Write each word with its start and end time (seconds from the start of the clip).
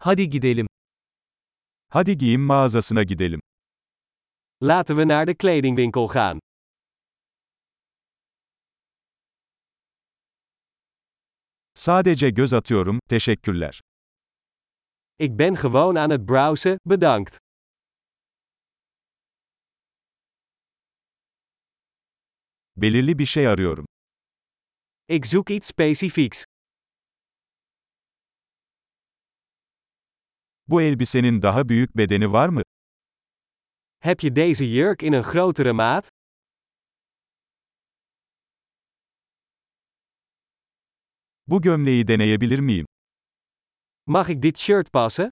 Hadi 0.00 0.30
gidelim. 0.30 0.66
Hadi 1.88 2.18
giyim 2.18 2.40
mağazasına 2.40 3.02
gidelim. 3.02 3.40
Laten 4.62 4.96
we 4.96 5.08
naar 5.08 5.26
de 5.26 5.34
kledingwinkel 5.34 6.06
gaan. 6.06 6.40
Sadece 11.74 12.30
göz 12.30 12.52
atıyorum, 12.52 12.98
teşekkürler. 13.08 13.80
Ik 15.18 15.38
ben 15.38 15.54
gewoon 15.54 15.96
aan 15.96 16.10
het 16.10 16.28
browsen, 16.28 16.78
bedankt. 16.86 17.38
Belirli 22.76 23.18
bir 23.18 23.26
şey 23.26 23.48
arıyorum. 23.48 23.86
Ik 25.08 25.26
zoek 25.26 25.50
iets 25.50 25.66
specifieks. 25.68 26.44
Bu 30.68 30.82
elbisenin 30.82 31.42
daha 31.42 31.68
büyük 31.68 31.96
bedeni 31.96 32.32
var 32.32 32.48
mı? 32.48 32.62
Heb 33.98 34.20
je 34.20 34.36
deze 34.36 34.66
jurk 34.66 35.02
in 35.02 35.12
een 35.12 35.22
grotere 35.22 35.72
maat? 35.72 36.08
Bu 41.46 41.60
gömleği 41.62 42.08
deneyebilir 42.08 42.58
miyim? 42.58 42.86
Mag 44.06 44.28
ik 44.28 44.42
dit 44.42 44.58
shirt 44.58 44.92
passen? 44.92 45.30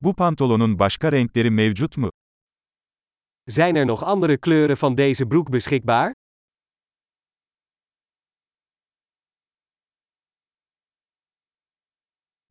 Bu 0.00 0.14
pantolonun 0.14 0.78
başka 0.78 1.12
renkleri 1.12 1.50
mevcut 1.50 1.96
mu? 1.96 2.08
Zijn 3.46 3.76
er 3.76 3.86
nog 3.86 4.02
andere 4.04 4.36
kleuren 4.38 4.76
van 4.76 4.94
deze 4.94 5.26
broek 5.26 5.50
beschikbaar? 5.50 6.12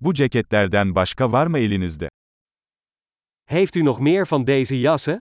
Bu 0.02 0.14
ceketlerden 0.14 0.96
başka 0.96 1.32
var 1.32 1.48
mı 1.48 1.60
elinizde? 1.60 2.10
Heeft 3.46 3.76
u 3.76 3.86
nog 3.86 4.00
meer 4.00 4.26
van 4.26 4.48
deze 4.48 4.78
jassen? 4.78 5.20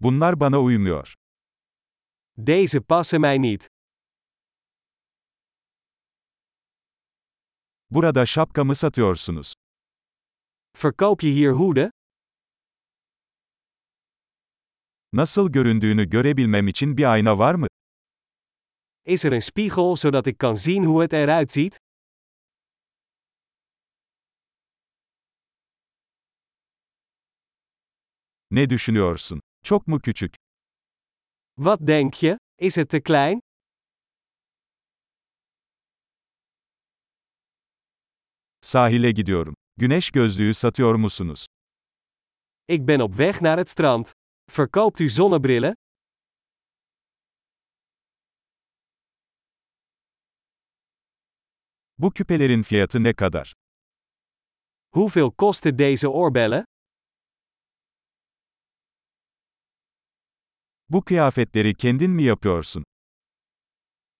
Bunlar 0.00 0.40
bana 0.40 0.60
uymuyor. 0.60 1.14
Deze 2.36 2.80
passen 2.80 3.20
mij 3.20 3.38
niet. 3.38 3.66
Burada 7.90 8.26
şapka 8.26 8.64
mı 8.64 8.74
satıyorsunuz? 8.74 9.54
Verkoop 10.84 11.22
je 11.22 11.28
hier 11.28 11.50
hoeden? 11.52 11.90
Nasıl 15.12 15.52
göründüğünü 15.52 16.10
görebilmem 16.10 16.68
için 16.68 16.96
bir 16.96 17.12
ayna 17.12 17.38
var 17.38 17.54
mı? 17.54 17.66
Is 19.02 19.24
er 19.24 19.32
een 19.32 19.42
spiegel 19.42 19.96
zodat 19.96 20.26
ik 20.26 20.38
kan 20.38 20.56
zien 20.56 20.84
hoe 20.84 21.00
het 21.02 21.12
eruit 21.12 21.50
ziet? 21.52 21.76
Ne 28.50 28.70
düşünüyorsun? 28.70 29.40
Çok 29.64 29.86
mu 29.86 29.98
küçük? 29.98 30.34
Wat 31.56 31.80
denk 31.80 32.14
je? 32.22 32.38
Is 32.58 32.76
het 32.76 32.88
te 32.90 33.02
klein? 33.02 33.40
Sahile 38.60 39.10
gidiyorum. 39.12 39.54
Güneş 39.76 40.10
gözlüğü 40.10 40.54
satıyor 40.54 40.94
musunuz? 40.94 41.46
Ik 42.68 42.88
ben 42.88 43.00
op 43.00 43.10
weg 43.10 43.42
naar 43.42 43.58
het 43.58 43.68
strand. 43.70 44.06
Verkoopt 44.58 45.00
u 45.00 45.08
zonnebrillen? 45.10 45.74
Bu 52.02 52.10
küpelerin 52.12 52.62
fiyatı 52.62 53.02
ne 53.02 53.14
kadar? 53.14 53.54
Hoeveel 54.94 55.30
kosten 55.30 55.78
deze 55.78 56.08
oorbellen? 56.08 56.64
Bu 60.88 61.04
kıyafetleri 61.04 61.74
kendin 61.74 62.10
mi 62.10 62.22
yapıyorsun? 62.22 62.84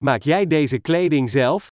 Maak 0.01 0.27
jij 0.27 0.51
deze 0.51 0.81
kleding 0.81 1.31
zelf? 1.31 1.69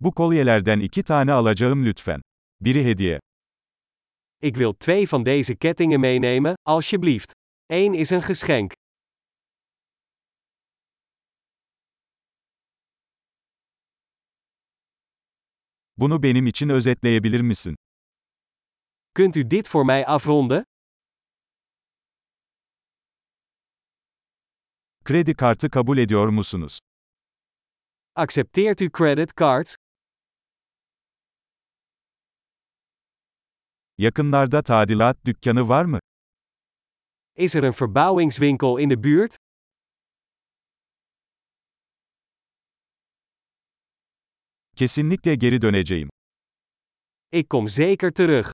Bu 0.00 0.12
kolyelerden 0.14 0.80
iki 0.80 1.02
tane 1.02 1.32
alacağım 1.32 1.84
lütfen. 1.84 2.20
Biri 2.60 2.84
hediye. 2.84 3.20
Ik 4.40 4.56
wil 4.56 4.72
twee 4.72 5.06
van 5.06 5.24
deze 5.24 5.54
kettingen 5.56 6.00
meenemen, 6.00 6.54
alsjeblieft. 6.66 7.30
Eén 7.70 7.94
is 7.94 8.10
een 8.10 8.22
geschenk. 8.22 8.72
Bunu 16.02 16.22
benim 16.22 16.46
için 16.46 16.68
özetleyebilir 16.68 17.40
misin? 17.40 17.76
Kunt 19.16 19.36
u 19.36 19.50
dit 19.50 19.74
voor 19.74 19.84
mij 19.84 20.04
afronden? 20.06 20.64
Kredi 25.04 25.34
kartı 25.34 25.70
kabul 25.70 25.98
ediyor 25.98 26.28
musunuz? 26.28 26.78
Accepteert 28.16 28.80
u 28.80 28.88
credit 28.98 29.36
cards? 29.36 29.76
Yakınlarda 33.98 34.62
tadilat 34.62 35.16
dükkanı 35.26 35.68
var 35.68 35.84
mı? 35.84 35.98
Is 37.36 37.54
er 37.54 37.62
een 37.62 37.74
verbouwingswinkel 37.80 38.78
in 38.78 38.90
de 38.90 39.02
buurt? 39.02 39.36
Kesinlikle 44.76 45.34
geri 45.34 45.62
döneceğim. 45.62 46.08
Ik 47.32 47.48
kom 47.48 47.68
zeker 47.68 48.12
terug. 48.12 48.51